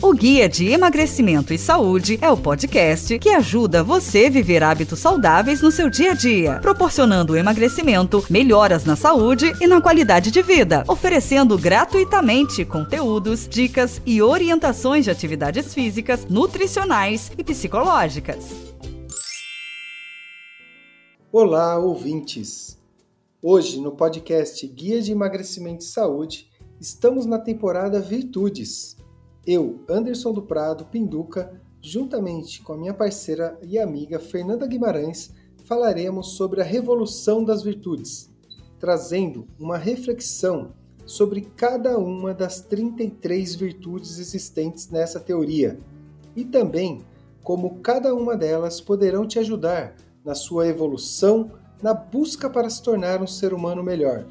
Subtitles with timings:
[0.00, 5.00] O Guia de Emagrecimento e Saúde é o podcast que ajuda você a viver hábitos
[5.00, 10.40] saudáveis no seu dia a dia, proporcionando emagrecimento, melhoras na saúde e na qualidade de
[10.40, 18.44] vida, oferecendo gratuitamente conteúdos, dicas e orientações de atividades físicas, nutricionais e psicológicas.
[21.32, 22.78] Olá, ouvintes!
[23.42, 26.48] Hoje, no podcast Guia de Emagrecimento e Saúde,
[26.80, 28.96] estamos na temporada Virtudes
[29.50, 35.32] eu, Anderson do Prado Pinduca, juntamente com a minha parceira e amiga Fernanda Guimarães,
[35.64, 38.30] falaremos sobre a revolução das virtudes,
[38.78, 40.74] trazendo uma reflexão
[41.06, 45.80] sobre cada uma das 33 virtudes existentes nessa teoria
[46.36, 47.00] e também
[47.42, 51.52] como cada uma delas poderão te ajudar na sua evolução,
[51.82, 54.26] na busca para se tornar um ser humano melhor,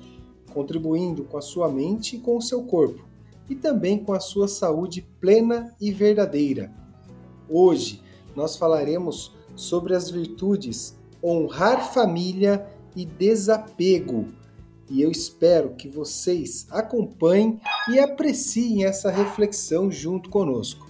[0.54, 3.08] contribuindo com a sua mente e com o seu corpo
[3.50, 6.72] e também com a sua saúde plena e verdadeira.
[7.50, 8.02] Hoje
[8.36, 14.28] nós falaremos sobre as virtudes honrar família e desapego.
[14.90, 20.88] E eu espero que vocês acompanhem e apreciem essa reflexão junto conosco.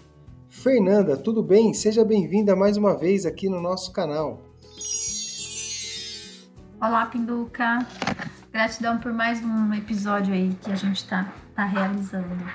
[0.50, 1.74] Fernanda, tudo bem?
[1.74, 4.42] Seja bem-vinda mais uma vez aqui no nosso canal.
[6.80, 7.88] Olá, Pinduca.
[8.52, 12.46] Gratidão por mais um episódio aí que a gente está tá realizando.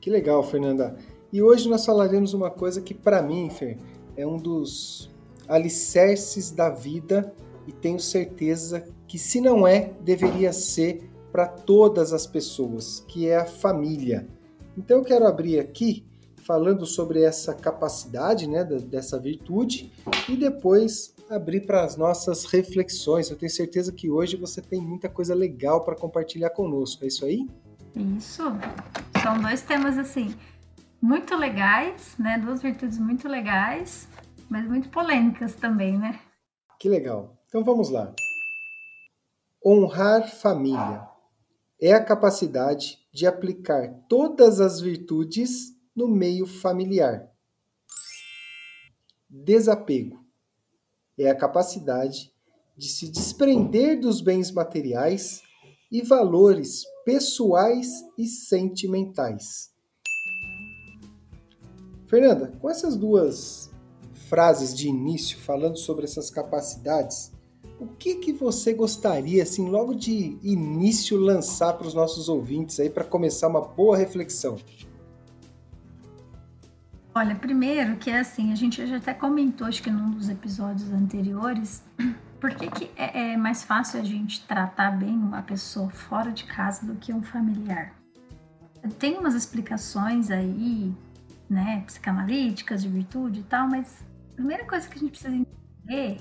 [0.00, 0.96] Que legal, Fernanda.
[1.32, 3.76] E hoje nós falaremos uma coisa que para mim, Fer,
[4.16, 5.10] é um dos
[5.48, 7.34] alicerces da vida
[7.66, 13.36] e tenho certeza que se não é, deveria ser para todas as pessoas, que é
[13.36, 14.28] a família.
[14.76, 19.92] Então eu quero abrir aqui falando sobre essa capacidade, né, dessa virtude
[20.28, 23.28] e depois abrir para as nossas reflexões.
[23.28, 27.04] Eu tenho certeza que hoje você tem muita coisa legal para compartilhar conosco.
[27.04, 27.46] É isso aí?
[27.94, 28.42] Isso.
[29.22, 30.34] São dois temas assim
[31.00, 32.38] muito legais, né?
[32.38, 34.08] Duas virtudes muito legais,
[34.48, 36.20] mas muito polêmicas também, né?
[36.78, 37.36] Que legal.
[37.48, 38.12] Então vamos lá.
[39.64, 41.08] Honrar família
[41.80, 47.28] é a capacidade de aplicar todas as virtudes no meio familiar.
[49.28, 50.24] Desapego
[51.18, 52.32] é a capacidade
[52.76, 55.42] de se desprender dos bens materiais
[55.90, 59.72] e valores pessoais e sentimentais.
[62.06, 63.70] Fernanda, com essas duas
[64.28, 67.32] frases de início falando sobre essas capacidades,
[67.80, 72.90] o que que você gostaria assim logo de início lançar para os nossos ouvintes aí
[72.90, 74.58] para começar uma boa reflexão?
[77.14, 80.92] Olha, primeiro que é assim, a gente já até comentou, acho que num dos episódios
[80.92, 81.82] anteriores,
[82.40, 86.44] por que, que é, é mais fácil a gente tratar bem uma pessoa fora de
[86.44, 87.94] casa do que um familiar?
[88.98, 90.94] Tem umas explicações aí,
[91.48, 96.20] né, psicanalíticas de virtude e tal, mas a primeira coisa que a gente precisa entender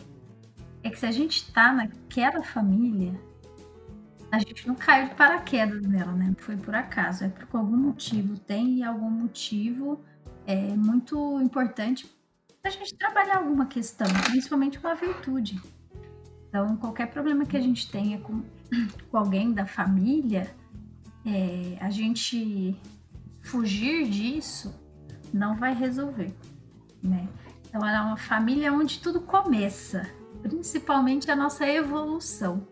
[0.83, 3.13] é que se a gente tá naquela família,
[4.31, 6.25] a gente não caiu de paraquedas nela, né?
[6.27, 10.03] Não foi por acaso, é por algum motivo, tem algum motivo
[10.47, 12.09] é muito importante
[12.63, 15.61] a gente trabalhar alguma questão, principalmente uma virtude.
[16.57, 18.41] Então, qualquer problema que a gente tenha com,
[19.11, 20.49] com alguém da família,
[21.23, 22.75] é, a gente
[23.41, 24.73] fugir disso
[25.31, 26.33] não vai resolver,
[27.03, 27.27] né?
[27.69, 30.09] Então, é uma família onde tudo começa,
[30.41, 32.67] principalmente a nossa evolução.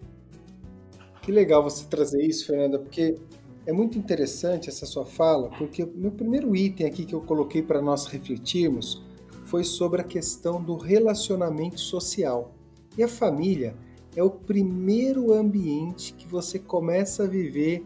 [1.22, 3.19] Que legal você trazer isso, Fernanda, porque
[3.68, 7.62] é muito interessante essa sua fala, porque o meu primeiro item aqui que eu coloquei
[7.62, 9.03] para nós refletirmos
[9.44, 12.55] foi sobre a questão do relacionamento social.
[12.97, 13.75] E a família
[14.16, 17.85] é o primeiro ambiente que você começa a viver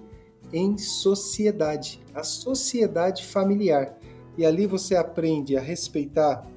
[0.53, 3.97] em sociedade, a sociedade familiar.
[4.37, 6.47] E ali você aprende a respeitar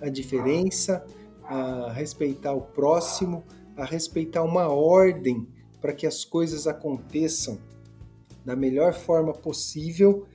[0.00, 1.04] a diferença,
[1.44, 3.44] a respeitar o próximo,
[3.76, 5.46] a respeitar uma ordem
[5.80, 7.58] para que as coisas aconteçam
[8.44, 10.26] da melhor forma possível.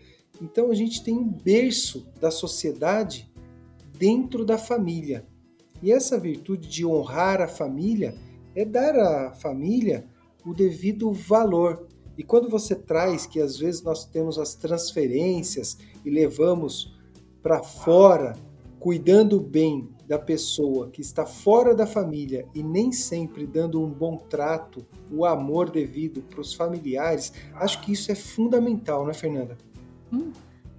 [0.42, 3.32] Então a gente tem um berço da sociedade
[3.98, 5.26] dentro da família.
[5.82, 8.16] E essa virtude de honrar a família
[8.56, 10.06] é dar à família
[10.46, 11.88] o devido valor.
[12.18, 16.96] E quando você traz que às vezes nós temos as transferências e levamos
[17.42, 18.34] para fora,
[18.80, 24.18] cuidando bem da pessoa que está fora da família e nem sempre dando um bom
[24.18, 29.58] trato, o amor devido para os familiares, acho que isso é fundamental, né, Fernanda?
[30.10, 30.32] Sim,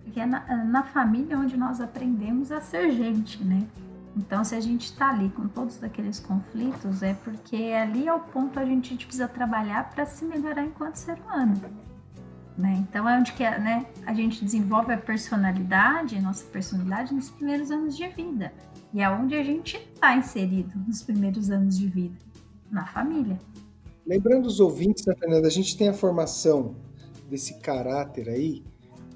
[0.04, 3.66] porque é na, na família onde nós aprendemos a ser gente, né?
[4.16, 8.20] Então, se a gente está ali com todos aqueles conflitos, é porque ali é o
[8.20, 11.54] ponto a gente precisa trabalhar para se melhorar enquanto ser humano.
[12.56, 12.84] Né?
[12.86, 17.96] Então é onde que né, a gente desenvolve a personalidade, nossa personalidade nos primeiros anos
[17.96, 18.52] de vida.
[18.92, 22.14] E é onde a gente está inserido nos primeiros anos de vida,
[22.70, 23.40] na família.
[24.06, 26.74] Lembrando os ouvintes, né, Fernanda, a gente tem a formação
[27.30, 28.62] desse caráter aí,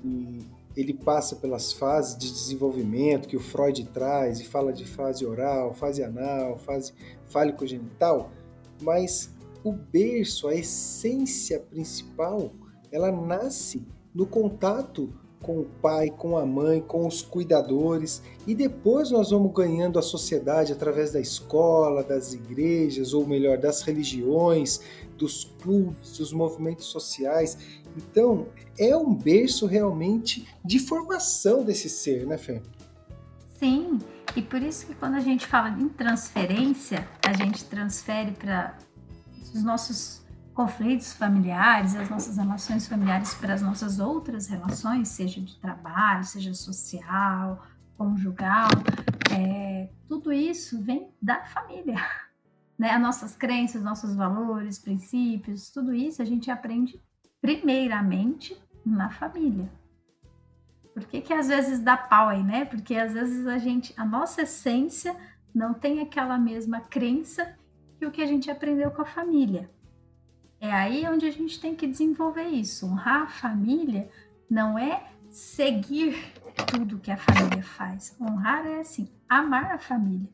[0.03, 0.41] e
[0.77, 5.73] ele passa pelas fases de desenvolvimento que o Freud traz e fala de fase oral,
[5.73, 6.93] fase anal, fase
[7.27, 8.31] fálico-genital,
[8.83, 9.31] mas
[9.65, 12.53] o berço, a essência principal,
[12.93, 13.83] ela nasce
[14.15, 15.13] no contato
[15.43, 20.03] com o pai, com a mãe, com os cuidadores, e depois nós vamos ganhando a
[20.03, 24.81] sociedade através da escola, das igrejas, ou melhor, das religiões,
[25.17, 27.59] dos clubes, dos movimentos sociais.
[27.97, 28.49] Então,
[28.79, 32.63] é um berço realmente de formação desse ser, né, Fê?
[33.59, 33.99] Sim,
[34.37, 38.77] e por isso que quando a gente fala em transferência, a gente transfere para
[39.55, 40.23] os nossos
[40.53, 46.53] conflitos familiares, as nossas relações familiares para as nossas outras relações, seja de trabalho, seja
[46.55, 47.63] social,
[47.97, 48.69] conjugal,
[49.31, 51.97] é, tudo isso vem da família.
[52.79, 52.91] Né?
[52.91, 57.01] As nossas crenças, nossos valores, princípios, tudo isso a gente aprende
[57.47, 59.71] primeiramente na família.
[60.93, 62.65] Por que, que às vezes dá pau aí, né?
[62.65, 65.15] Porque às vezes a gente, a nossa essência
[65.55, 67.57] não tem aquela mesma crença
[67.99, 69.71] que o que a gente aprendeu com a família.
[70.61, 72.87] É aí onde a gente tem que desenvolver isso.
[72.87, 74.11] Honrar a família
[74.51, 76.17] não é seguir
[76.67, 78.17] tudo que a família faz.
[78.21, 80.29] Honrar é assim, amar a família,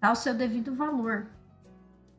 [0.00, 1.26] dar o seu devido valor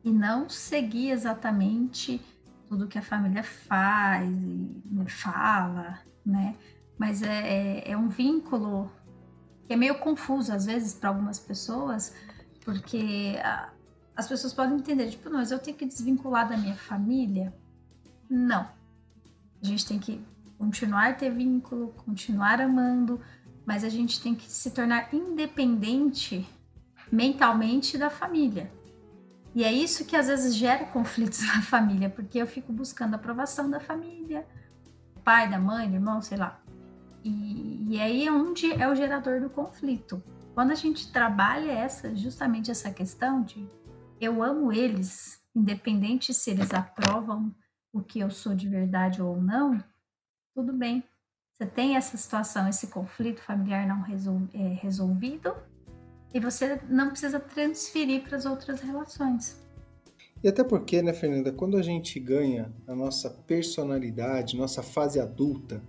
[0.04, 2.20] e não seguir exatamente
[2.68, 6.54] tudo que a família faz e fala, né?
[6.98, 8.90] Mas é, é, é um vínculo
[9.66, 12.14] que é meio confuso às vezes para algumas pessoas,
[12.64, 13.36] porque
[14.14, 17.54] as pessoas podem entender, tipo, não, mas eu tenho que desvincular da minha família.
[18.28, 18.68] Não.
[19.62, 20.20] A gente tem que
[20.58, 23.20] continuar a ter vínculo, continuar amando,
[23.64, 26.46] mas a gente tem que se tornar independente
[27.10, 28.70] mentalmente da família.
[29.58, 33.16] E é isso que às vezes gera conflitos na família, porque eu fico buscando a
[33.16, 34.46] aprovação da família,
[35.24, 36.62] pai, da mãe, do irmão, sei lá.
[37.24, 40.22] E, e aí é onde é o gerador do conflito.
[40.54, 43.68] Quando a gente trabalha essa, justamente essa questão de
[44.20, 47.52] eu amo eles, independente se eles aprovam
[47.92, 49.82] o que eu sou de verdade ou não,
[50.54, 51.02] tudo bem.
[51.52, 54.04] Você tem essa situação, esse conflito familiar não
[54.54, 55.52] é, resolvido
[56.32, 59.56] e você não precisa transferir para as outras relações.
[60.42, 65.82] E até porque, né, Fernanda, quando a gente ganha a nossa personalidade, nossa fase adulta,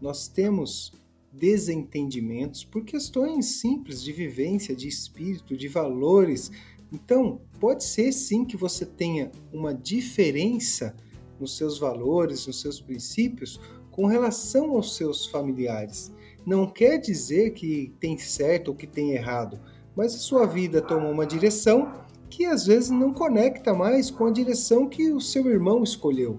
[0.00, 0.92] nós temos
[1.32, 6.50] desentendimentos por questões simples de vivência, de espírito, de valores,
[6.92, 10.94] então, pode ser sim que você tenha uma diferença
[11.38, 13.60] nos seus valores, nos seus princípios
[13.90, 16.12] com relação aos seus familiares.
[16.44, 19.58] Não quer dizer que tem certo ou que tem errado,
[19.96, 21.92] mas a sua vida tomou uma direção
[22.28, 26.38] que às vezes não conecta mais com a direção que o seu irmão escolheu.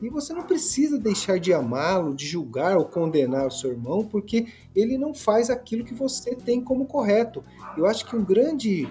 [0.00, 4.46] E você não precisa deixar de amá-lo, de julgar ou condenar o seu irmão, porque
[4.74, 7.44] ele não faz aquilo que você tem como correto.
[7.76, 8.88] Eu acho que um grande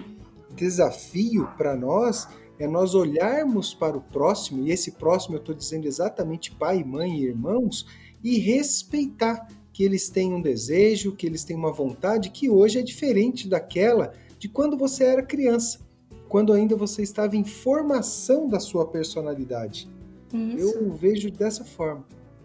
[0.54, 2.28] desafio para nós
[2.58, 7.18] é nós olharmos para o próximo, e esse próximo eu estou dizendo exatamente pai, mãe
[7.18, 7.86] e irmãos,
[8.22, 12.82] e respeitar que eles têm um desejo, que eles têm uma vontade que hoje é
[12.82, 15.80] diferente daquela de quando você era criança,
[16.28, 19.88] quando ainda você estava em formação da sua personalidade.
[20.32, 20.76] Isso.
[20.76, 22.04] Eu vejo dessa forma.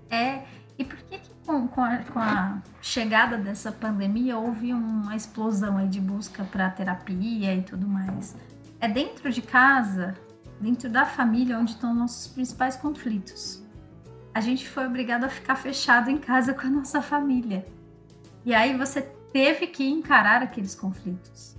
[0.09, 0.43] É,
[0.77, 5.77] e por que, que com, com, a, com, a, chegada dessa pandemia houve uma explosão
[5.77, 8.35] aí de busca para terapia e tudo mais?
[8.79, 10.15] É dentro de casa,
[10.61, 13.63] dentro da família, onde estão nossos principais conflitos.
[14.37, 17.65] A gente foi obrigado a ficar fechado em casa com a nossa família.
[18.45, 19.01] E aí você
[19.33, 21.57] teve que encarar aqueles conflitos.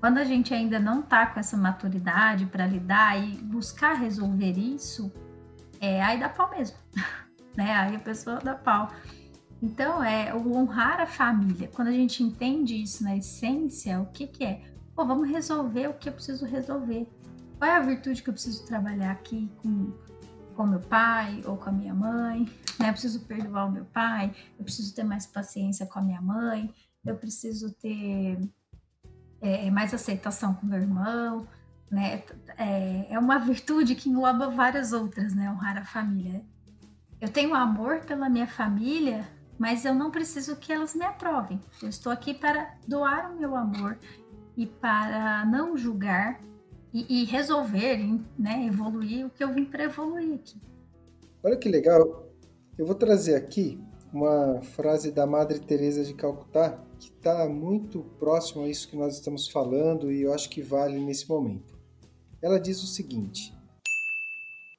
[0.00, 5.12] Quando a gente ainda não está com essa maturidade para lidar e buscar resolver isso,
[5.80, 6.76] é aí dá pau mesmo.
[7.56, 7.72] né?
[7.72, 8.90] Aí a pessoa dá pau.
[9.62, 11.70] Então, é o honrar a família.
[11.72, 14.62] Quando a gente entende isso na essência, o que, que é?
[14.96, 17.06] Pô, vamos resolver o que eu preciso resolver.
[17.56, 19.92] Qual é a virtude que eu preciso trabalhar aqui com,
[20.56, 22.44] com meu pai ou com a minha mãe?
[22.80, 22.88] Né?
[22.88, 26.72] Eu preciso perdoar o meu pai, eu preciso ter mais paciência com a minha mãe,
[27.04, 28.38] eu preciso ter
[29.40, 31.46] é, mais aceitação com meu irmão.
[31.90, 32.24] Né?
[32.58, 35.48] É, é uma virtude que engloba várias outras, né?
[35.48, 36.44] Honrar a família
[37.20, 39.26] eu tenho amor pela minha família,
[39.58, 41.60] mas eu não preciso que elas me aprovem.
[41.82, 43.98] Eu estou aqui para doar o meu amor
[44.56, 46.40] e para não julgar
[46.96, 47.98] e, e resolver,
[48.38, 50.58] né, evoluir o que eu vim para evoluir aqui.
[51.42, 52.26] Olha que legal.
[52.78, 53.78] Eu vou trazer aqui
[54.10, 59.14] uma frase da Madre Teresa de Calcutá que está muito próximo a isso que nós
[59.14, 61.78] estamos falando e eu acho que vale nesse momento.
[62.40, 63.54] Ela diz o seguinte: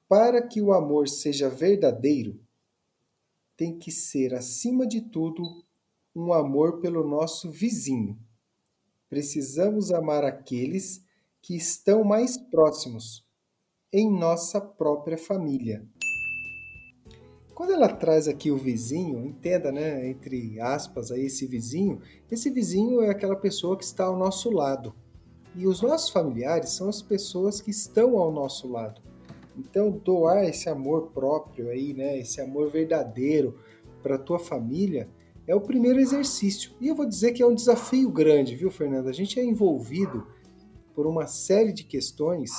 [0.08, 2.40] Para que o amor seja verdadeiro,
[3.56, 5.64] tem que ser, acima de tudo,
[6.16, 8.18] um amor pelo nosso vizinho.
[9.08, 11.06] Precisamos amar aqueles
[11.48, 13.24] que estão mais próximos,
[13.90, 15.82] em nossa própria família.
[17.54, 23.00] Quando ela traz aqui o vizinho, entenda, né, entre aspas, aí esse vizinho, esse vizinho
[23.00, 24.94] é aquela pessoa que está ao nosso lado.
[25.54, 29.00] E os nossos familiares são as pessoas que estão ao nosso lado.
[29.56, 33.58] Então, doar esse amor próprio aí, né, esse amor verdadeiro
[34.02, 35.08] para a tua família
[35.46, 36.72] é o primeiro exercício.
[36.78, 39.08] E eu vou dizer que é um desafio grande, viu, Fernanda?
[39.08, 40.26] A gente é envolvido
[40.98, 42.50] por uma série de questões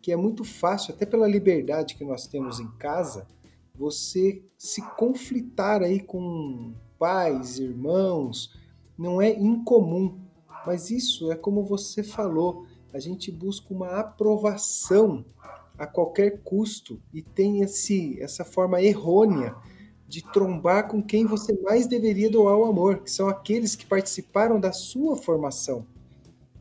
[0.00, 3.26] que é muito fácil, até pela liberdade que nós temos em casa,
[3.74, 8.56] você se conflitar aí com pais, irmãos,
[8.96, 10.16] não é incomum.
[10.64, 15.24] Mas isso é como você falou, a gente busca uma aprovação
[15.76, 19.56] a qualquer custo e tem esse, essa forma errônea
[20.06, 24.60] de trombar com quem você mais deveria doar o amor, que são aqueles que participaram
[24.60, 25.84] da sua formação.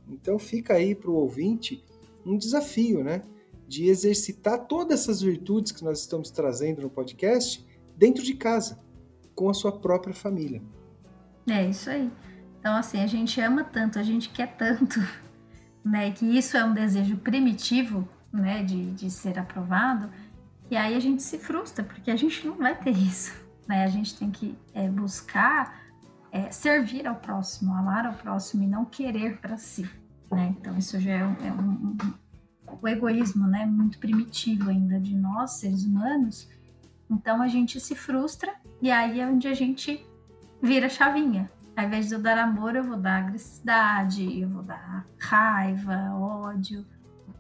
[0.10, 1.84] Então fica aí para o ouvinte
[2.26, 3.24] um desafio, né?
[3.68, 7.66] de exercitar todas essas virtudes que nós estamos trazendo no podcast
[7.98, 8.80] dentro de casa,
[9.36, 10.62] com a sua própria família.
[11.50, 12.10] É isso aí.
[12.60, 15.00] Então, assim, a gente ama tanto, a gente quer tanto,
[15.84, 16.12] né?
[16.12, 18.64] Que isso é um desejo primitivo, né?
[18.64, 20.10] De, de ser aprovado.
[20.72, 23.34] E aí a gente se frustra, porque a gente não vai ter isso,
[23.68, 23.84] né?
[23.84, 25.87] A gente tem que é, buscar
[26.32, 29.90] é, servir ao próximo, amar ao próximo e não querer para si,
[30.32, 30.56] né?
[30.60, 31.98] Então, isso já é um, é um
[32.82, 36.50] o egoísmo, né, muito primitivo ainda de nós, seres humanos.
[37.10, 40.06] Então a gente se frustra e aí é onde a gente
[40.62, 41.50] vira chavinha.
[41.76, 46.86] Ao invés de eu dar amor, eu vou dar agressividade, eu vou dar raiva, ódio,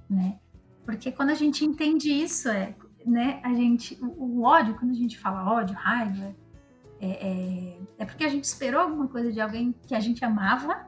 [0.10, 0.39] né?
[0.86, 2.75] Porque quando a gente entende isso, é,
[3.06, 6.36] né, a gente, o, o ódio, quando a gente fala ódio, raiva,
[7.00, 10.86] é, é, é porque a gente esperou alguma coisa de alguém que a gente amava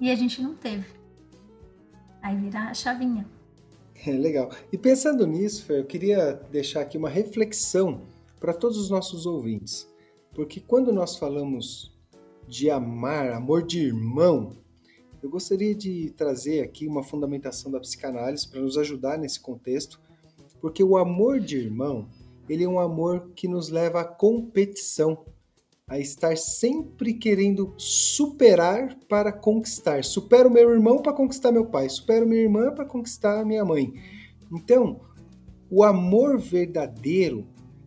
[0.00, 0.86] e a gente não teve.
[2.22, 3.26] Aí vira a chavinha.
[4.04, 4.50] É, legal.
[4.72, 8.02] E pensando nisso, Fer, eu queria deixar aqui uma reflexão
[8.38, 9.88] para todos os nossos ouvintes.
[10.34, 11.96] Porque quando nós falamos
[12.46, 14.56] de amar, amor de irmão,
[15.22, 20.00] eu gostaria de trazer aqui uma fundamentação da psicanálise para nos ajudar nesse contexto,
[20.60, 22.08] porque o amor de irmão,
[22.48, 25.24] ele é um amor que nos leva à competição
[25.88, 30.02] a estar sempre querendo superar para conquistar.
[30.02, 33.94] Supero meu irmão para conquistar meu pai, supero minha irmã para conquistar minha mãe.
[34.52, 35.00] Então,
[35.70, 37.46] o amor verdadeiro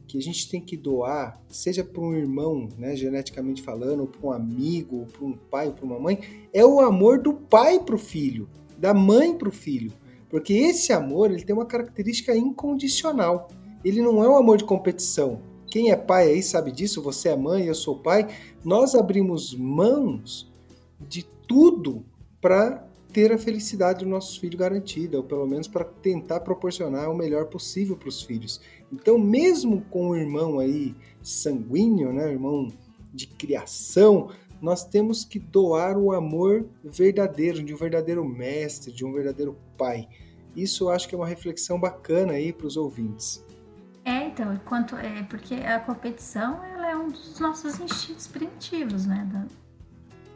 [0.10, 4.28] que a gente tem que doar, seja para um irmão, né, geneticamente falando, ou para
[4.28, 6.20] um amigo, ou para um pai, ou para uma mãe,
[6.52, 9.94] é o amor do pai para o filho, da mãe para o filho.
[10.28, 13.50] Porque esse amor ele tem uma característica incondicional.
[13.84, 15.42] Ele não é um amor de competição.
[15.68, 18.28] Quem é pai aí sabe disso, você é mãe, eu sou pai.
[18.64, 20.52] Nós abrimos mãos
[21.00, 22.04] de tudo
[22.42, 27.16] para ter a felicidade do nosso filho garantida, ou pelo menos para tentar proporcionar o
[27.16, 28.62] melhor possível para os filhos.
[28.92, 32.68] Então, mesmo com o irmão aí sanguíneo, né, irmão
[33.14, 34.30] de criação,
[34.62, 40.08] nós temos que doar o amor verdadeiro, de um verdadeiro mestre, de um verdadeiro pai.
[40.56, 43.44] Isso eu acho que é uma reflexão bacana aí para os ouvintes.
[44.04, 49.28] É, então, enquanto, é porque a competição ela é um dos nossos instintos primitivos, né?
[49.32, 49.46] Da,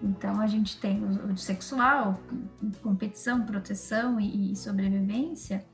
[0.02, 2.20] então a gente tem o, o sexual,
[2.82, 5.66] competição, proteção e, e sobrevivência,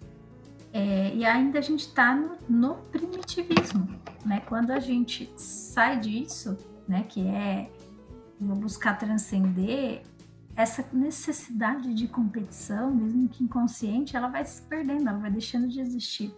[0.71, 3.87] é, e ainda a gente está no, no, primitivismo,
[4.23, 4.39] né?
[4.41, 6.55] Quando a gente sai disso,
[6.87, 7.03] né?
[7.09, 7.71] Que é
[8.39, 10.03] vou buscar transcender
[10.55, 15.79] essa necessidade de competição, mesmo que inconsciente, ela vai se perdendo, ela vai deixando de
[15.79, 16.33] existir.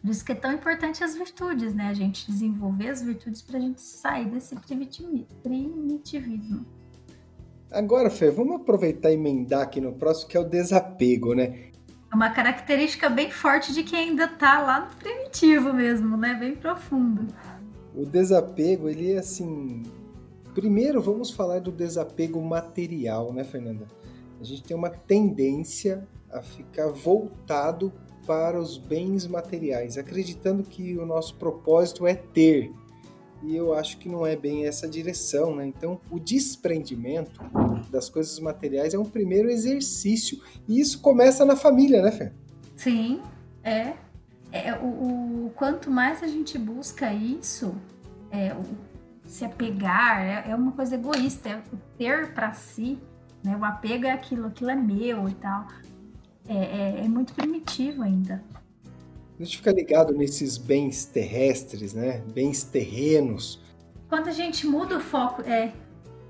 [0.00, 1.88] Por isso que é tão importante as virtudes, né?
[1.88, 4.54] A gente desenvolver as virtudes para a gente sair desse
[5.42, 6.64] primitivismo.
[7.70, 11.68] Agora, Fê, vamos aproveitar e emendar aqui no próximo, que é o desapego, né?
[12.10, 16.34] É uma característica bem forte de quem ainda tá lá no primitivo mesmo, né?
[16.34, 17.26] Bem profundo.
[17.94, 19.82] O desapego, ele é assim.
[20.54, 23.86] Primeiro, vamos falar do desapego material, né, Fernanda?
[24.40, 27.92] A gente tem uma tendência a ficar voltado
[28.28, 32.70] para os bens materiais, acreditando que o nosso propósito é ter.
[33.42, 35.66] E eu acho que não é bem essa direção, né?
[35.66, 37.40] Então, o desprendimento
[37.90, 40.42] das coisas materiais é um primeiro exercício.
[40.68, 42.32] E isso começa na família, né, Fê?
[42.76, 43.22] Sim,
[43.64, 43.94] é.
[44.52, 47.74] é, o, o, quanto mais a gente busca isso,
[48.30, 48.62] é, o,
[49.24, 52.98] se apegar, é, é uma coisa egoísta, é o ter para si,
[53.42, 53.56] né?
[53.56, 55.66] O apego é aquilo, aquilo é meu e tal.
[56.48, 58.42] É, é, é muito primitivo ainda.
[59.38, 62.22] A gente fica ligado nesses bens terrestres, né?
[62.34, 63.60] Bens terrenos.
[64.08, 65.72] Quando a gente muda o foco, é,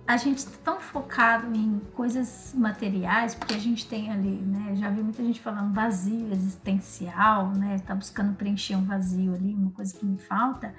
[0.07, 4.75] a gente está tão focado em coisas materiais, porque a gente tem ali, né?
[4.77, 7.79] Já vi muita gente falando vazio existencial, né?
[7.87, 10.75] Tá buscando preencher um vazio ali, uma coisa que me falta.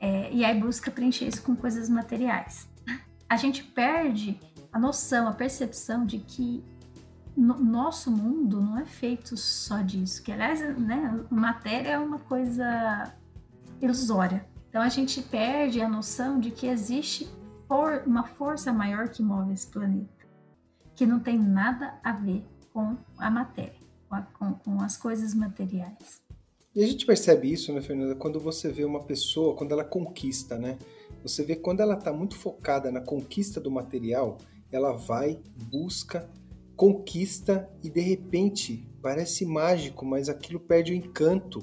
[0.00, 2.68] É, e aí busca preencher isso com coisas materiais.
[3.28, 4.40] A gente perde
[4.72, 6.64] a noção, a percepção de que
[7.36, 13.12] no nosso mundo não é feito só disso, que aliás, né, matéria é uma coisa
[13.80, 14.44] ilusória.
[14.68, 17.28] Então a gente perde a noção de que existe
[17.66, 20.26] for, uma força maior que move esse planeta,
[20.94, 25.34] que não tem nada a ver com a matéria, com, a, com, com as coisas
[25.34, 26.20] materiais.
[26.74, 30.56] E a gente percebe isso, né, Fernanda, quando você vê uma pessoa, quando ela conquista,
[30.56, 30.78] né?
[31.22, 34.38] Você vê quando ela está muito focada na conquista do material,
[34.70, 36.30] ela vai, busca,
[36.80, 41.62] conquista e de repente parece mágico, mas aquilo perde o encanto.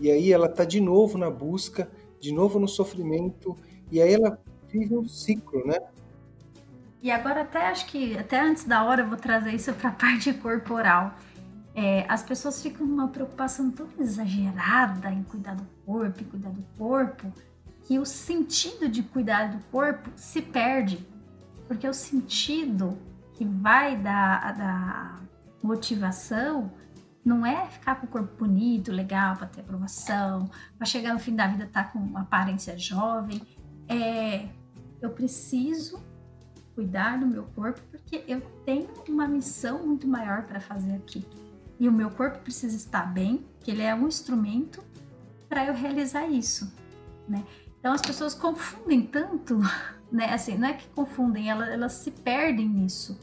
[0.00, 3.54] E aí ela está de novo na busca, de novo no sofrimento,
[3.92, 5.78] e aí ela vive um ciclo, né?
[7.02, 9.92] E agora até acho que até antes da hora eu vou trazer isso para a
[10.00, 11.14] parte corporal
[11.74, 16.64] é, as pessoas ficam numa preocupação tão exagerada em cuidar do corpo, em cuidar do
[16.78, 17.30] corpo,
[17.84, 21.06] que o sentido de cuidar do corpo se perde.
[21.68, 22.96] Porque o sentido
[23.36, 25.20] que vai da, da
[25.62, 26.72] motivação
[27.24, 31.34] não é ficar com o corpo bonito, legal, para ter aprovação, para chegar no fim
[31.34, 33.42] da vida estar tá com uma aparência jovem.
[33.88, 34.48] É,
[35.00, 36.00] eu preciso
[36.74, 41.26] cuidar do meu corpo porque eu tenho uma missão muito maior para fazer aqui
[41.78, 44.82] e o meu corpo precisa estar bem, que ele é um instrumento
[45.48, 46.72] para eu realizar isso,
[47.28, 47.44] né?
[47.78, 49.60] Então as pessoas confundem tanto,
[50.10, 50.32] né?
[50.32, 53.18] Assim, não é que confundem, elas, elas se perdem nisso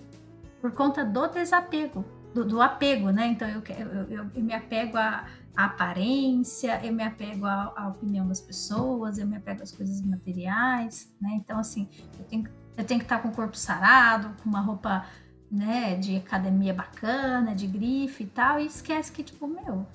[0.62, 3.28] por conta do desapego, do, do apego, né?
[3.28, 3.62] Então eu,
[4.10, 9.18] eu, eu, me apego à, à, aparência, eu me apego à, à, opinião das pessoas,
[9.18, 11.32] eu me apego às coisas materiais, né?
[11.36, 12.44] Então assim, eu tenho,
[12.78, 15.06] eu tenho que estar com o corpo sarado, com uma roupa
[15.54, 19.86] né, de academia bacana, de grife e tal, e esquece que, tipo, meu,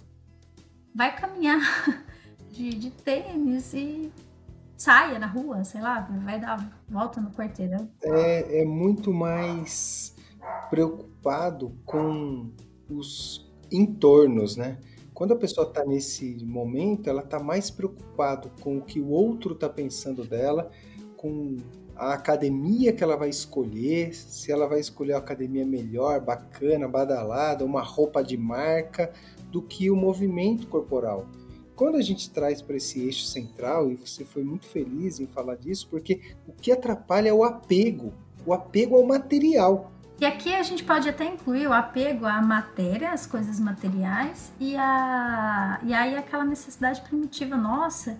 [0.95, 1.59] vai caminhar
[2.53, 4.13] de, de tênis e
[4.79, 7.91] saia na rua, sei lá, vai dar volta no quarteirão.
[8.03, 10.15] É, é muito mais
[10.71, 12.51] preocupado com
[12.89, 14.79] os entornos, né?
[15.13, 19.53] Quando a pessoa está nesse momento, ela está mais preocupado com o que o outro
[19.53, 20.71] está pensando dela,
[21.17, 21.57] com
[21.97, 27.65] a academia que ela vai escolher, se ela vai escolher a academia melhor, bacana, badalada,
[27.65, 29.13] uma roupa de marca,
[29.51, 31.27] do que o movimento corporal.
[31.79, 35.55] Quando a gente traz para esse eixo central, e você foi muito feliz em falar
[35.55, 38.13] disso, porque o que atrapalha é o apego,
[38.45, 39.93] o apego ao material.
[40.21, 44.75] E aqui a gente pode até incluir o apego à matéria, às coisas materiais, e,
[44.77, 48.19] a, e aí aquela necessidade primitiva nossa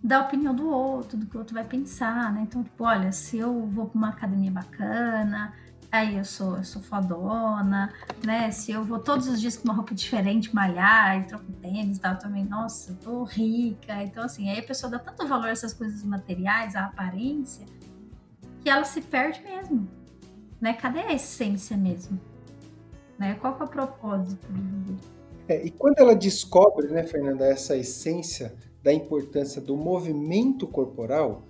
[0.00, 2.42] da opinião do outro, do que o outro vai pensar, né?
[2.42, 5.52] Então, tipo, olha, se eu vou para uma academia bacana,
[5.92, 7.92] aí eu sou, eu sou fodona,
[8.24, 8.50] né?
[8.50, 12.00] Se eu vou todos os dias com uma roupa diferente, malhar e troco tênis e
[12.00, 14.02] tal, também, nossa, tô rica.
[14.02, 17.66] Então, assim, aí a pessoa dá tanto valor a essas coisas materiais, à aparência,
[18.62, 19.86] que ela se perde mesmo,
[20.58, 20.72] né?
[20.72, 22.18] Cadê a essência mesmo?
[23.18, 23.34] Né?
[23.34, 24.46] Qual que é o propósito?
[25.46, 31.42] É, e quando ela descobre, né, Fernanda, essa essência da importância do movimento corporal,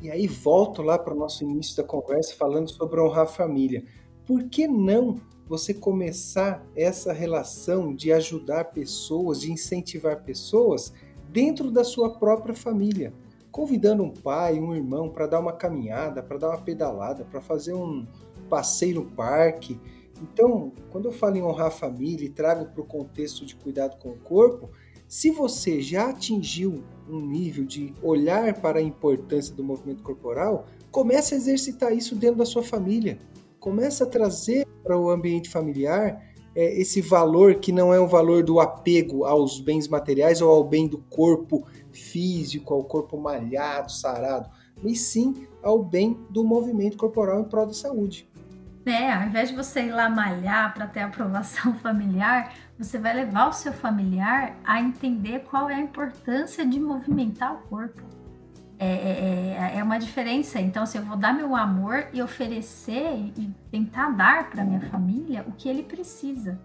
[0.00, 3.84] e aí volto lá para o nosso início da conversa falando sobre honrar a família.
[4.26, 10.92] Por que não você começar essa relação de ajudar pessoas, de incentivar pessoas
[11.28, 13.12] dentro da sua própria família?
[13.50, 17.74] Convidando um pai, um irmão para dar uma caminhada, para dar uma pedalada, para fazer
[17.74, 18.06] um
[18.48, 19.78] passeio no parque.
[20.22, 23.98] Então, quando eu falo em honrar a família e trago para o contexto de cuidado
[23.98, 24.70] com o corpo,
[25.10, 31.34] se você já atingiu um nível de olhar para a importância do movimento corporal, comece
[31.34, 33.18] a exercitar isso dentro da sua família.
[33.58, 38.44] Comece a trazer para o ambiente familiar é, esse valor que não é um valor
[38.44, 44.48] do apego aos bens materiais ou ao bem do corpo físico, ao corpo malhado, sarado,
[44.80, 48.30] mas sim ao bem do movimento corporal em prol da saúde.
[48.86, 53.50] É, ao invés de você ir lá malhar para ter aprovação familiar, você vai levar
[53.50, 58.00] o seu familiar a entender qual é a importância de movimentar o corpo.
[58.78, 60.58] É, é, é, é uma diferença.
[60.58, 65.44] Então, se eu vou dar meu amor e oferecer e tentar dar para minha família
[65.46, 66.58] o que ele precisa.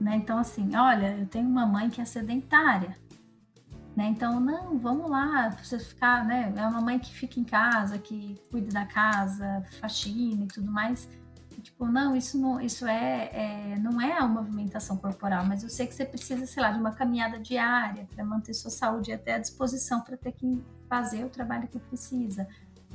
[0.00, 0.16] Né?
[0.16, 2.96] Então, assim, olha, eu tenho uma mãe que é sedentária.
[3.94, 4.06] Né?
[4.06, 6.50] Então, não, vamos lá, você ficar, né?
[6.56, 11.06] É uma mãe que fica em casa, que cuida da casa, faxina e tudo mais.
[11.62, 15.86] Tipo, não, isso não, isso é, é, não é a movimentação corporal, mas eu sei
[15.86, 19.38] que você precisa, sei lá, de uma caminhada diária para manter sua saúde até à
[19.38, 22.46] disposição para ter que fazer o trabalho que precisa,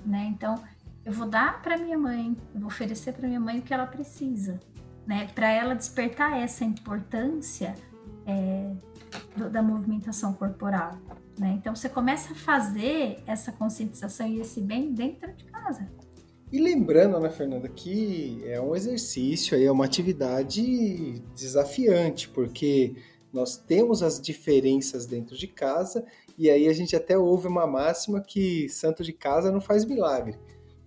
[0.05, 0.25] né?
[0.25, 0.55] Então,
[1.03, 3.87] eu vou dar para minha mãe, eu vou oferecer para minha mãe o que ela
[3.87, 4.59] precisa,
[5.05, 5.27] né?
[5.33, 7.75] Para ela despertar essa importância
[8.25, 8.71] é,
[9.35, 10.97] do, da movimentação corporal,
[11.37, 11.53] né?
[11.57, 15.89] Então, você começa a fazer essa conscientização e esse bem dentro de casa.
[16.51, 22.95] E lembrando, né, Fernanda, que é um exercício, é uma atividade desafiante, porque
[23.31, 26.03] nós temos as diferenças dentro de casa,
[26.37, 30.37] e aí a gente até ouve uma máxima que santo de casa não faz milagre,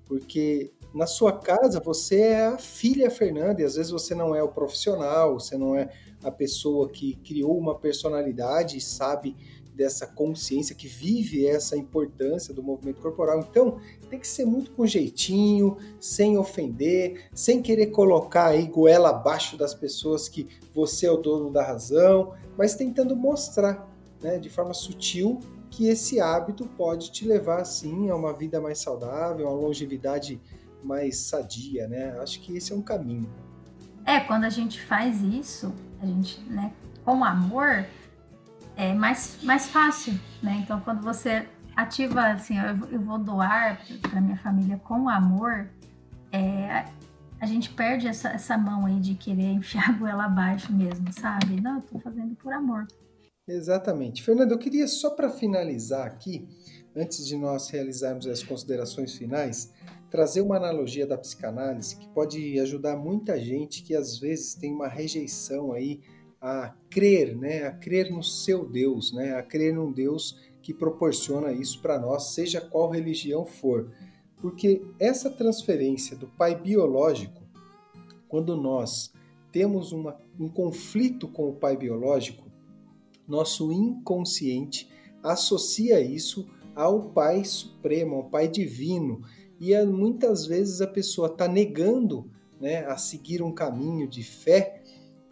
[0.05, 4.42] porque na sua casa você é a filha Fernanda, e às vezes você não é
[4.42, 5.88] o profissional, você não é
[6.22, 9.35] a pessoa que criou uma personalidade e sabe
[9.74, 13.40] dessa consciência, que vive essa importância do movimento corporal.
[13.40, 19.56] Então, tem que ser muito com jeitinho, sem ofender, sem querer colocar aí goela abaixo
[19.56, 23.88] das pessoas que você é o dono da razão, mas tentando mostrar,
[24.22, 28.78] né, de forma sutil, que esse hábito pode te levar, assim, a uma vida mais
[28.78, 30.40] saudável, a uma longevidade
[30.84, 32.16] mais sadia, né?
[32.20, 33.28] Acho que esse é um caminho.
[34.04, 36.72] É, quando a gente faz isso, a gente, né,
[37.04, 37.87] com amor,
[38.76, 40.60] é mais, mais fácil, né?
[40.62, 45.68] Então, quando você ativa assim, eu, eu vou doar para minha família com amor,
[46.32, 46.84] é,
[47.40, 51.60] a gente perde essa, essa mão aí de querer enfiar a goela abaixo mesmo, sabe?
[51.60, 52.87] Não, eu tô fazendo por amor.
[53.46, 54.22] Exatamente.
[54.22, 56.48] Fernando, eu queria só para finalizar aqui,
[56.96, 59.72] antes de nós realizarmos as considerações finais,
[60.10, 64.88] trazer uma analogia da psicanálise que pode ajudar muita gente que às vezes tem uma
[64.88, 66.00] rejeição aí
[66.44, 71.50] a crer, né, a crer no seu Deus, né, a crer num Deus que proporciona
[71.50, 73.90] isso para nós, seja qual religião for.
[74.42, 77.42] Porque essa transferência do pai biológico,
[78.28, 79.11] quando nós
[79.50, 82.44] temos uma, um conflito com o pai biológico,
[83.26, 84.90] nosso inconsciente
[85.22, 89.22] associa isso ao Pai Supremo, ao Pai Divino.
[89.59, 92.30] E muitas vezes a pessoa está negando
[92.61, 94.83] né, a seguir um caminho de fé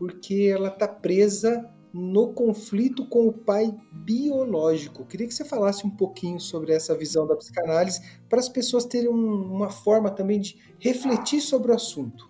[0.02, 5.06] porque ela está presa no conflito com o pai biológico.
[5.06, 9.08] Queria que você falasse um pouquinho sobre essa visão da psicanálise para as pessoas terem
[9.08, 12.28] uma forma também de refletir sobre o assunto.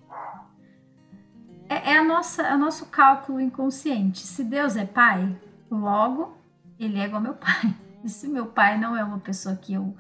[1.67, 4.21] É, é, a nossa, é o nosso cálculo inconsciente.
[4.21, 5.35] Se Deus é pai,
[5.71, 6.37] logo
[6.79, 7.75] ele é igual meu pai.
[8.05, 9.97] E se meu pai não é uma pessoa que eu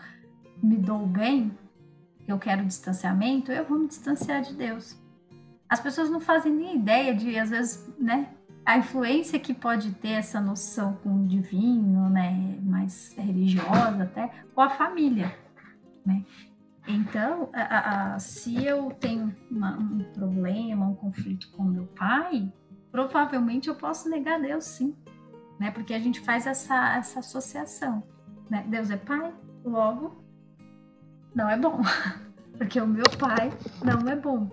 [0.62, 1.56] me dou bem,
[2.28, 5.00] eu quero distanciamento, eu vou me distanciar de Deus
[5.72, 8.28] as pessoas não fazem nem ideia de, às vezes, né,
[8.62, 14.60] a influência que pode ter essa noção com o divino, né, mais religiosa até, com
[14.60, 15.34] a família,
[16.04, 16.26] né?
[16.86, 22.52] Então, a, a, se eu tenho uma, um problema, um conflito com meu pai,
[22.90, 24.94] provavelmente eu posso negar Deus, sim,
[25.58, 25.70] né?
[25.70, 28.02] Porque a gente faz essa, essa associação,
[28.50, 28.62] né?
[28.68, 29.32] Deus é pai,
[29.64, 30.22] logo
[31.34, 31.80] não é bom,
[32.58, 33.50] porque o meu pai
[33.82, 34.50] não é bom.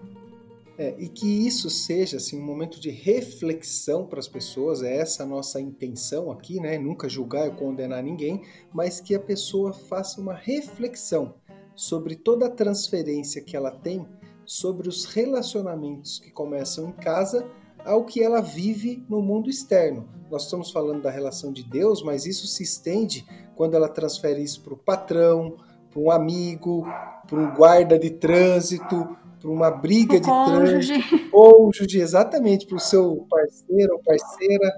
[0.79, 5.23] É, e que isso seja assim, um momento de reflexão para as pessoas, é essa
[5.23, 6.77] a nossa intenção aqui, né?
[6.77, 11.35] Nunca julgar ou condenar ninguém, mas que a pessoa faça uma reflexão
[11.75, 14.07] sobre toda a transferência que ela tem
[14.45, 17.45] sobre os relacionamentos que começam em casa
[17.83, 20.07] ao que ela vive no mundo externo.
[20.31, 24.63] Nós estamos falando da relação de Deus, mas isso se estende quando ela transfere isso
[24.63, 25.57] para o patrão,
[25.91, 26.83] para um amigo,
[27.27, 31.01] para um guarda de trânsito, para uma briga o de cônjuge.
[31.01, 34.73] trânsito, cônjuge, exatamente, para o seu parceiro ou parceira.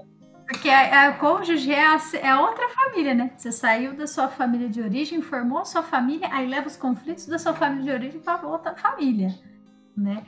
[0.46, 3.32] Porque a, a cônjuge é, a, é outra família, né?
[3.36, 7.26] Você saiu da sua família de origem, formou a sua família, aí leva os conflitos
[7.26, 9.34] da sua família de origem para outra família,
[9.96, 10.24] né?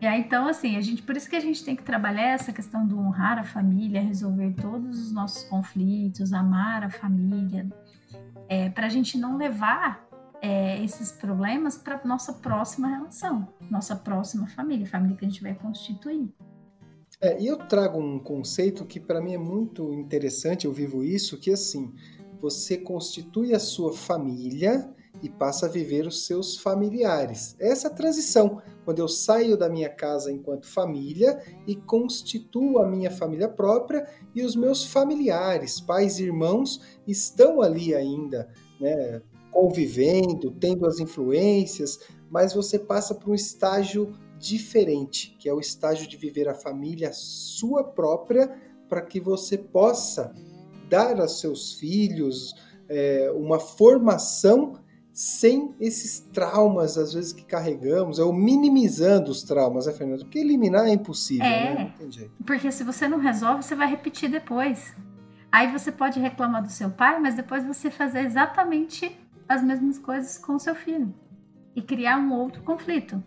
[0.00, 2.52] E aí, então, assim, a gente, por isso que a gente tem que trabalhar essa
[2.52, 7.68] questão do honrar a família, resolver todos os nossos conflitos, amar a família,
[8.48, 10.04] é, para a gente não levar
[10.42, 15.54] é, esses problemas para nossa próxima relação, nossa próxima família, família que a gente vai
[15.54, 16.28] constituir.
[17.20, 21.38] É, e eu trago um conceito que para mim é muito interessante, eu vivo isso,
[21.38, 21.94] que assim,
[22.40, 27.54] você constitui a sua família e passa a viver os seus familiares.
[27.60, 33.12] É essa transição, quando eu saio da minha casa enquanto família e constituo a minha
[33.12, 38.48] família própria e os meus familiares, pais e irmãos, estão ali ainda,
[38.80, 45.60] né, convivendo, tendo as influências, mas você passa por um estágio diferente, que é o
[45.60, 48.50] estágio de viver a família sua própria,
[48.88, 50.34] para que você possa
[50.88, 52.54] dar aos seus filhos
[52.88, 54.80] é, uma formação
[55.12, 60.24] sem esses traumas, às vezes, que carregamos, ou minimizando os traumas, né, Fernanda?
[60.24, 61.94] Porque eliminar é impossível, é, né?
[62.46, 64.94] Porque se você não resolve, você vai repetir depois.
[65.50, 69.21] Aí você pode reclamar do seu pai, mas depois você fazer exatamente
[69.52, 71.14] as mesmas coisas com o seu filho
[71.74, 73.22] e criar um outro conflito.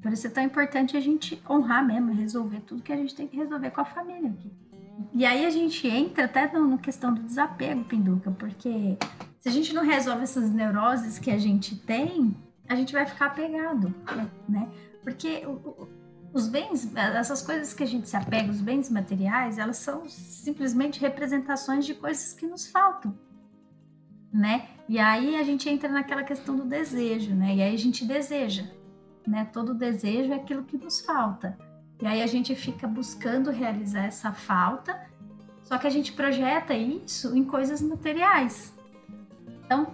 [0.00, 3.26] Por isso é tão importante a gente honrar mesmo, resolver tudo que a gente tem
[3.26, 4.52] que resolver com a família aqui.
[5.14, 8.96] E aí a gente entra até na questão do desapego, Pinduca, porque
[9.40, 12.36] se a gente não resolve essas neuroses que a gente tem,
[12.68, 13.94] a gente vai ficar apegado,
[14.48, 14.68] né?
[15.02, 15.42] Porque
[16.32, 21.00] os bens, essas coisas que a gente se apega, os bens materiais, elas são simplesmente
[21.00, 23.16] representações de coisas que nos faltam,
[24.32, 24.68] né?
[24.88, 27.56] E aí a gente entra naquela questão do desejo, né?
[27.56, 28.64] E aí a gente deseja,
[29.26, 29.44] né?
[29.52, 31.58] Todo desejo é aquilo que nos falta.
[32.00, 34.98] E aí a gente fica buscando realizar essa falta,
[35.62, 38.74] só que a gente projeta isso em coisas materiais.
[39.64, 39.92] Então,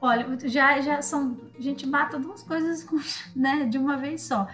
[0.00, 1.36] olha, já, já são.
[1.58, 2.86] A gente mata duas coisas
[3.34, 4.46] né, de uma vez só.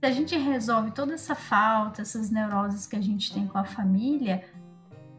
[0.00, 3.64] Se a gente resolve toda essa falta, essas neuroses que a gente tem com a
[3.64, 4.44] família,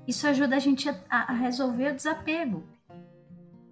[0.08, 2.75] isso ajuda a gente a, a resolver o desapego.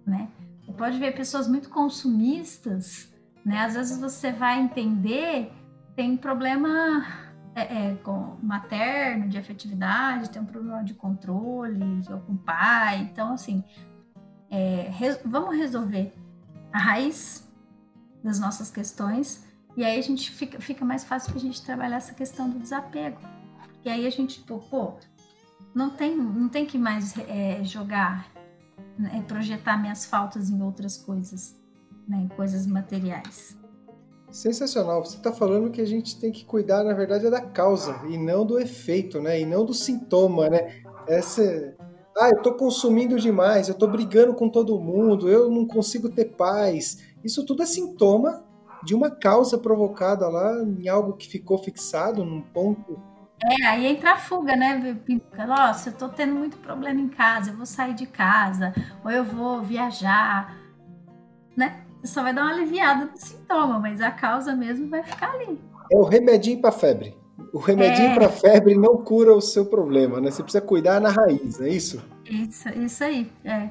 [0.06, 0.28] Né?
[0.64, 3.12] Você pode ver pessoas muito consumistas,
[3.44, 3.60] né?
[3.60, 5.52] Às vezes você vai entender,
[5.94, 7.06] tem problema
[7.54, 13.00] é, é, com materno, de afetividade, tem um problema de controle com o pai.
[13.00, 13.62] Então, assim,
[14.50, 14.90] é,
[15.24, 16.12] vamos resolver
[16.72, 17.48] a raiz
[18.22, 21.96] das nossas questões e aí a gente fica, fica mais fácil para a gente trabalhar
[21.96, 23.20] essa questão do desapego.
[23.84, 24.94] E aí a gente, pô, pô
[25.74, 28.28] não tem, não tem que mais é, jogar,
[28.98, 31.56] né, projetar minhas faltas em outras coisas,
[32.08, 33.56] né, em coisas materiais.
[34.30, 35.04] Sensacional.
[35.04, 38.18] Você está falando que a gente tem que cuidar, na verdade, é da causa e
[38.18, 39.40] não do efeito, né?
[39.40, 40.82] E não do sintoma, né?
[41.06, 41.76] Essa,
[42.18, 46.36] ah, eu estou consumindo demais, eu estou brigando com todo mundo, eu não consigo ter
[46.36, 46.98] paz.
[47.22, 48.44] Isso tudo é sintoma
[48.84, 53.00] de uma causa provocada lá em algo que ficou fixado num ponto.
[53.42, 54.96] É, aí entra a fuga, né?
[55.46, 58.72] Nossa, eu estou tendo muito problema em casa, eu vou sair de casa,
[59.04, 60.56] ou eu vou viajar,
[61.56, 61.84] né?
[62.06, 65.58] só vai dar uma aliviada no sintoma, mas a causa mesmo vai ficar ali.
[65.90, 67.16] É o remedinho para febre.
[67.52, 68.14] O remedinho é...
[68.14, 70.30] para febre não cura o seu problema, né?
[70.30, 72.02] Você precisa cuidar na raiz, é isso?
[72.24, 73.68] Isso, isso aí, é.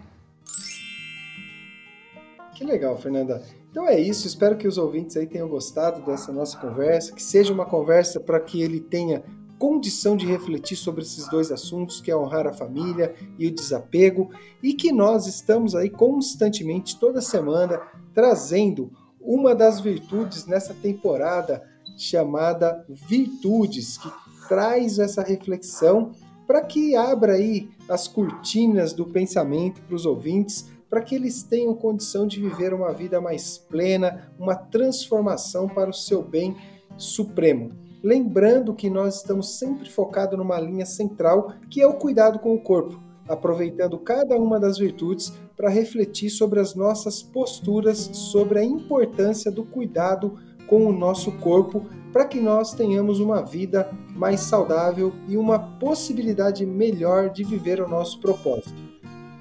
[2.54, 3.42] Que legal, Fernanda.
[3.72, 7.52] Então é isso, espero que os ouvintes aí tenham gostado dessa nossa conversa, que seja
[7.52, 9.24] uma conversa para que ele tenha
[9.64, 14.30] condição de refletir sobre esses dois assuntos, que é honrar a família e o desapego,
[14.62, 17.82] e que nós estamos aí constantemente, toda semana,
[18.14, 21.64] trazendo uma das virtudes nessa temporada
[21.98, 24.10] chamada Virtudes, que
[24.50, 26.12] traz essa reflexão
[26.46, 31.74] para que abra aí as cortinas do pensamento para os ouvintes, para que eles tenham
[31.74, 36.54] condição de viver uma vida mais plena, uma transformação para o seu bem
[36.98, 37.83] supremo.
[38.04, 42.60] Lembrando que nós estamos sempre focados numa linha central, que é o cuidado com o
[42.60, 49.50] corpo, aproveitando cada uma das virtudes para refletir sobre as nossas posturas, sobre a importância
[49.50, 50.36] do cuidado
[50.68, 56.66] com o nosso corpo, para que nós tenhamos uma vida mais saudável e uma possibilidade
[56.66, 58.84] melhor de viver o nosso propósito.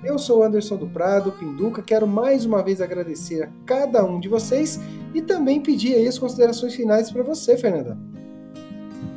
[0.04, 4.28] Eu sou Anderson do Prado, Pinduca, quero mais uma vez agradecer a cada um de
[4.28, 4.78] vocês
[5.12, 8.11] e também pedir aí as considerações finais para você, Fernanda.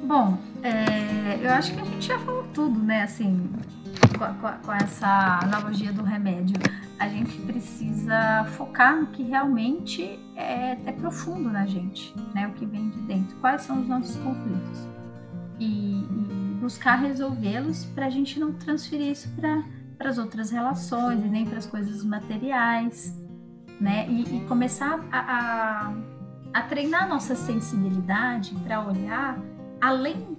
[0.05, 3.01] Bom, é, eu acho que a gente já falou tudo, né?
[3.01, 3.49] Assim,
[4.19, 6.57] com, com, essa analogia do remédio.
[6.99, 12.47] A gente precisa focar no que realmente é, é profundo na gente, né?
[12.47, 13.35] O que vem de dentro.
[13.37, 14.87] Quais são os nossos conflitos.
[15.59, 19.63] E, e buscar resolvê-los para a gente não transferir isso para
[20.07, 23.19] as outras relações e nem para as coisas materiais,
[23.81, 24.07] né?
[24.07, 25.93] E, e começar a, a,
[26.53, 29.35] a treinar nossa sensibilidade para olhar
[29.85, 30.35] além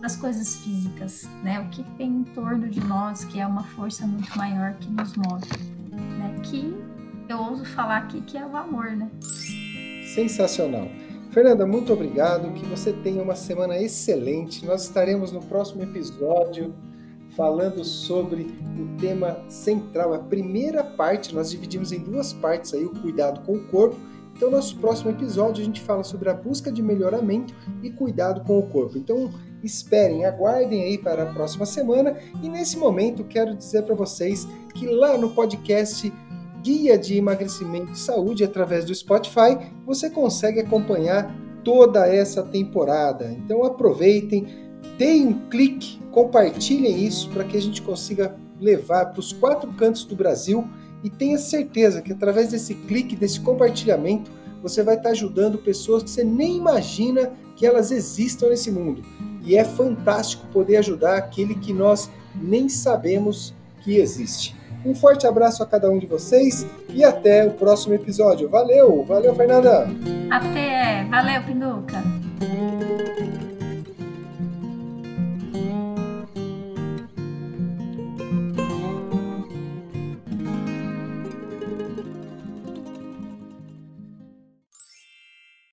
[0.00, 1.60] das coisas físicas, né?
[1.60, 5.14] O que tem em torno de nós que é uma força muito maior que nos
[5.16, 5.46] move,
[5.90, 6.34] né?
[6.42, 6.74] Que
[7.28, 9.10] eu ouso falar aqui que é o amor, né?
[10.14, 10.88] Sensacional.
[11.30, 12.50] Fernanda, muito obrigado.
[12.54, 14.64] Que você tenha uma semana excelente.
[14.64, 16.74] Nós estaremos no próximo episódio
[17.36, 18.44] falando sobre
[18.80, 21.34] o tema central, a primeira parte.
[21.34, 23.98] Nós dividimos em duas partes aí o cuidado com o corpo
[24.36, 28.58] então, nosso próximo episódio a gente fala sobre a busca de melhoramento e cuidado com
[28.58, 28.98] o corpo.
[28.98, 29.30] Então,
[29.64, 32.14] esperem, aguardem aí para a próxima semana.
[32.42, 36.12] E nesse momento, quero dizer para vocês que lá no podcast
[36.62, 43.32] Guia de Emagrecimento e Saúde, através do Spotify, você consegue acompanhar toda essa temporada.
[43.32, 44.46] Então, aproveitem,
[44.98, 50.04] deem um clique, compartilhem isso para que a gente consiga levar para os quatro cantos
[50.04, 50.68] do Brasil
[51.06, 54.28] e tenha certeza que através desse clique, desse compartilhamento,
[54.60, 59.04] você vai estar ajudando pessoas que você nem imagina que elas existam nesse mundo.
[59.44, 64.56] E é fantástico poder ajudar aquele que nós nem sabemos que existe.
[64.84, 68.48] Um forte abraço a cada um de vocês e até o próximo episódio.
[68.48, 69.86] Valeu, valeu, Fernanda.
[70.28, 72.02] Até, valeu, Pinduca.